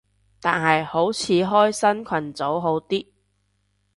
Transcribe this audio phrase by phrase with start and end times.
[0.39, 3.05] 但係好似開新群組好啲